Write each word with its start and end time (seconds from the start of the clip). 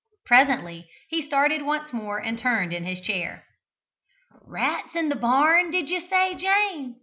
Presently 0.25 0.89
he 1.09 1.21
started 1.27 1.61
once 1.61 1.93
more 1.93 2.17
and 2.17 2.35
turned 2.39 2.73
in 2.73 2.85
his 2.85 3.01
chair. 3.01 3.43
"Rats 4.41 4.95
in 4.95 5.09
the 5.09 5.15
barn, 5.15 5.69
did 5.69 5.91
you 5.91 5.99
say, 5.99 6.33
Jane?" 6.33 6.95